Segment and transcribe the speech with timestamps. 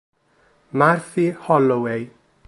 [0.71, 2.09] Murphy Holloway